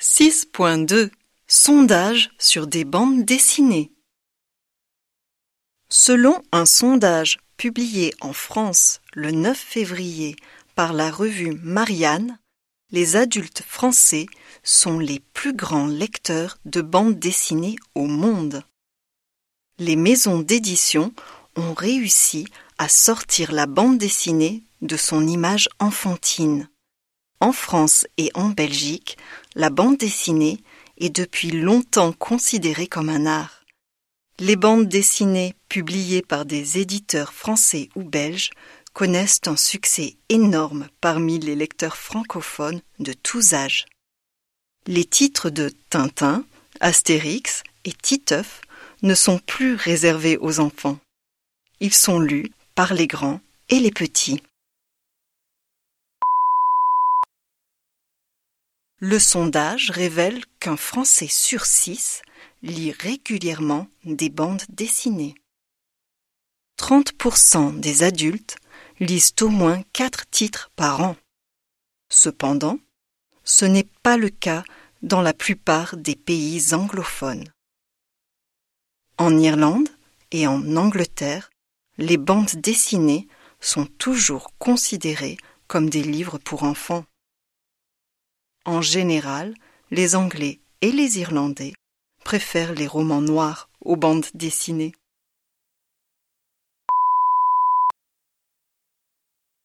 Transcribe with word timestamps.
6.2 0.00 1.10
Sondage 1.48 2.30
sur 2.38 2.68
des 2.68 2.84
bandes 2.84 3.24
dessinées. 3.24 3.90
Selon 5.90 6.40
un 6.52 6.66
sondage 6.66 7.38
publié 7.56 8.14
en 8.20 8.32
France 8.32 9.00
le 9.12 9.32
9 9.32 9.58
février 9.58 10.36
par 10.76 10.92
la 10.92 11.10
revue 11.10 11.58
Marianne, 11.64 12.38
les 12.92 13.16
adultes 13.16 13.64
français 13.66 14.26
sont 14.62 15.00
les 15.00 15.18
plus 15.18 15.52
grands 15.52 15.88
lecteurs 15.88 16.58
de 16.64 16.80
bandes 16.80 17.18
dessinées 17.18 17.76
au 17.96 18.06
monde. 18.06 18.62
Les 19.78 19.96
maisons 19.96 20.38
d'édition 20.38 21.12
ont 21.56 21.74
réussi 21.74 22.46
à 22.78 22.88
sortir 22.88 23.50
la 23.50 23.66
bande 23.66 23.98
dessinée 23.98 24.62
de 24.80 24.96
son 24.96 25.26
image 25.26 25.68
enfantine. 25.80 26.68
En 27.40 27.52
France 27.52 28.06
et 28.16 28.30
en 28.34 28.48
Belgique, 28.48 29.16
la 29.54 29.70
bande 29.70 29.96
dessinée 29.96 30.58
est 30.98 31.10
depuis 31.10 31.50
longtemps 31.50 32.12
considérée 32.12 32.88
comme 32.88 33.08
un 33.08 33.26
art. 33.26 33.64
Les 34.40 34.56
bandes 34.56 34.88
dessinées 34.88 35.54
publiées 35.68 36.22
par 36.22 36.44
des 36.44 36.78
éditeurs 36.78 37.32
français 37.32 37.88
ou 37.96 38.02
belges 38.02 38.50
connaissent 38.92 39.40
un 39.46 39.56
succès 39.56 40.16
énorme 40.28 40.88
parmi 41.00 41.38
les 41.38 41.54
lecteurs 41.54 41.96
francophones 41.96 42.80
de 42.98 43.12
tous 43.12 43.54
âges. 43.54 43.86
Les 44.86 45.04
titres 45.04 45.50
de 45.50 45.70
Tintin, 45.90 46.44
Astérix 46.80 47.62
et 47.84 47.92
Titeuf 47.92 48.60
ne 49.02 49.14
sont 49.14 49.38
plus 49.38 49.74
réservés 49.74 50.38
aux 50.40 50.60
enfants. 50.60 50.98
Ils 51.80 51.94
sont 51.94 52.18
lus 52.18 52.50
par 52.74 52.94
les 52.94 53.06
grands 53.06 53.40
et 53.68 53.78
les 53.78 53.92
petits. 53.92 54.42
Le 59.00 59.20
sondage 59.20 59.90
révèle 59.90 60.44
qu'un 60.58 60.76
Français 60.76 61.28
sur 61.28 61.66
six 61.66 62.22
lit 62.62 62.90
régulièrement 62.90 63.86
des 64.04 64.28
bandes 64.28 64.64
dessinées. 64.70 65.36
30% 66.80 67.78
des 67.78 68.02
adultes 68.02 68.56
lisent 68.98 69.34
au 69.40 69.50
moins 69.50 69.82
quatre 69.92 70.28
titres 70.30 70.70
par 70.74 71.00
an. 71.00 71.16
Cependant, 72.10 72.80
ce 73.44 73.64
n'est 73.64 73.88
pas 74.02 74.16
le 74.16 74.30
cas 74.30 74.64
dans 75.02 75.22
la 75.22 75.32
plupart 75.32 75.96
des 75.96 76.16
pays 76.16 76.74
anglophones. 76.74 77.48
En 79.16 79.38
Irlande 79.38 79.88
et 80.32 80.48
en 80.48 80.76
Angleterre, 80.76 81.50
les 81.98 82.16
bandes 82.16 82.56
dessinées 82.56 83.28
sont 83.60 83.86
toujours 83.86 84.50
considérées 84.58 85.36
comme 85.68 85.88
des 85.88 86.02
livres 86.02 86.38
pour 86.38 86.64
enfants. 86.64 87.04
En 88.68 88.82
général, 88.82 89.54
les 89.90 90.14
Anglais 90.14 90.60
et 90.82 90.92
les 90.92 91.20
Irlandais 91.20 91.72
préfèrent 92.22 92.74
les 92.74 92.86
romans 92.86 93.22
noirs 93.22 93.70
aux 93.80 93.96
bandes 93.96 94.26
dessinées. 94.34 94.92